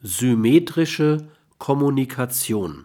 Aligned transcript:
Symmetrische 0.00 1.26
Kommunikation 1.58 2.84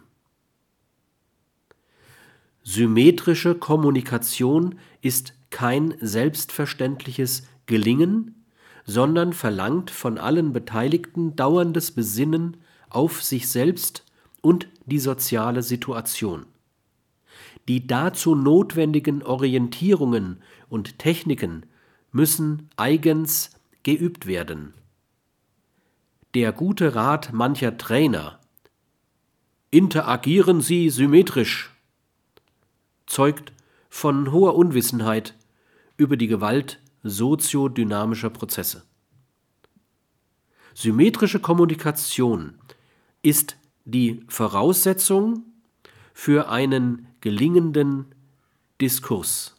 Symmetrische 2.63 3.53
Kommunikation 3.53 4.79
ist 5.01 5.35
kein 5.51 5.93
selbstverständliches 6.01 7.43
Gelingen, 7.67 8.43
sondern 8.85 9.33
verlangt 9.33 9.91
von 9.91 10.17
allen 10.17 10.53
Beteiligten 10.53 11.35
dauerndes 11.35 11.91
Besinnen 11.91 12.57
auf 12.89 13.21
sich 13.21 13.47
selbst 13.47 14.03
und 14.41 14.67
die 14.87 14.97
soziale 14.97 15.61
Situation. 15.61 16.47
Die 17.67 17.85
dazu 17.85 18.33
notwendigen 18.33 19.21
Orientierungen 19.21 20.41
und 20.67 20.97
Techniken 20.97 21.67
müssen 22.11 22.69
eigens 22.75 23.51
geübt 23.83 24.25
werden 24.25 24.73
der 26.33 26.51
gute 26.51 26.95
Rat 26.95 27.31
mancher 27.31 27.77
Trainer 27.77 28.39
Interagieren 29.69 30.61
Sie 30.61 30.89
symmetrisch 30.89 31.71
zeugt 33.07 33.53
von 33.89 34.31
hoher 34.31 34.55
Unwissenheit 34.55 35.35
über 35.97 36.17
die 36.17 36.27
Gewalt 36.27 36.79
soziodynamischer 37.03 38.29
Prozesse. 38.29 38.83
Symmetrische 40.73 41.39
Kommunikation 41.39 42.55
ist 43.21 43.57
die 43.85 44.23
Voraussetzung 44.27 45.43
für 46.13 46.49
einen 46.49 47.07
gelingenden 47.21 48.05
Diskurs. 48.81 49.55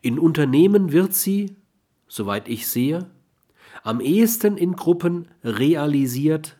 In 0.00 0.18
Unternehmen 0.18 0.92
wird 0.92 1.14
sie, 1.14 1.56
soweit 2.08 2.48
ich 2.48 2.66
sehe, 2.68 3.10
am 3.82 4.00
ehesten 4.00 4.56
in 4.56 4.76
Gruppen 4.76 5.28
realisiert, 5.44 6.56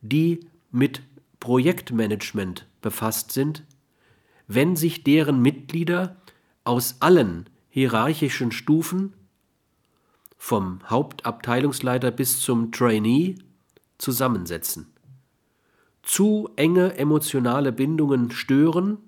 die 0.00 0.40
mit 0.70 1.02
Projektmanagement 1.40 2.66
befasst 2.80 3.32
sind, 3.32 3.64
wenn 4.46 4.76
sich 4.76 5.04
deren 5.04 5.40
Mitglieder 5.40 6.16
aus 6.64 6.96
allen 7.00 7.48
hierarchischen 7.68 8.52
Stufen, 8.52 9.14
vom 10.36 10.80
Hauptabteilungsleiter 10.88 12.10
bis 12.10 12.40
zum 12.40 12.72
Trainee, 12.72 13.36
zusammensetzen. 13.98 14.86
Zu 16.02 16.48
enge 16.56 16.96
emotionale 16.96 17.72
Bindungen 17.72 18.30
stören 18.30 18.98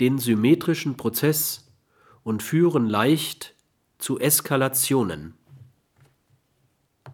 den 0.00 0.18
symmetrischen 0.18 0.96
Prozess 0.96 1.70
und 2.24 2.42
führen 2.42 2.86
leicht 2.86 3.54
zu 4.02 4.18
Eskalationen 4.18 5.34